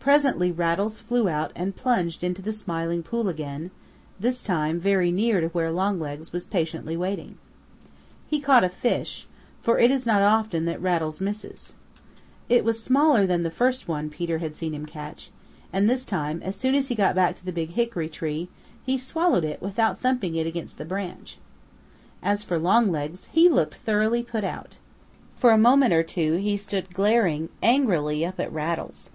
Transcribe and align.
Presently 0.00 0.50
Rattles 0.50 1.00
flew 1.00 1.28
out 1.28 1.52
and 1.54 1.76
plunged 1.76 2.24
into 2.24 2.42
the 2.42 2.52
Smiling 2.52 3.04
Pool 3.04 3.28
again, 3.28 3.70
this 4.18 4.42
time, 4.42 4.80
very 4.80 5.12
near 5.12 5.40
to 5.40 5.50
where 5.50 5.70
Longlegs 5.70 6.32
was 6.32 6.44
patiently 6.44 6.96
waiting. 6.96 7.38
He 8.26 8.40
caught 8.40 8.64
a 8.64 8.68
fish, 8.68 9.28
for 9.62 9.78
it 9.78 9.92
is 9.92 10.04
not 10.04 10.20
often 10.20 10.64
that 10.64 10.82
Rattles 10.82 11.20
misses. 11.20 11.74
It 12.48 12.64
was 12.64 12.82
smaller 12.82 13.24
than 13.24 13.44
the 13.44 13.52
first 13.52 13.86
one 13.86 14.10
Peter 14.10 14.38
had 14.38 14.56
seen 14.56 14.74
him 14.74 14.84
catch, 14.84 15.30
and 15.72 15.88
this 15.88 16.04
time 16.04 16.42
as 16.42 16.56
soon 16.56 16.74
as 16.74 16.88
he 16.88 16.96
got 16.96 17.14
back 17.14 17.36
to 17.36 17.44
the 17.44 17.52
Big 17.52 17.70
Hickory 17.70 18.08
tree, 18.08 18.48
he 18.84 18.98
swallowed 18.98 19.44
it 19.44 19.62
without 19.62 19.96
thumping 20.00 20.34
it 20.34 20.44
against 20.44 20.76
the 20.76 20.84
branch. 20.84 21.38
As 22.20 22.42
for 22.42 22.58
Longlegs, 22.58 23.26
he 23.26 23.48
looked 23.48 23.76
thoroughly 23.76 24.24
put 24.24 24.42
out. 24.42 24.78
For 25.36 25.52
a 25.52 25.56
moment 25.56 25.92
or 25.92 26.02
two 26.02 26.32
he 26.32 26.56
stood 26.56 26.92
glaring 26.92 27.48
angrily 27.62 28.26
up 28.26 28.40
at 28.40 28.52
Rattles. 28.52 29.08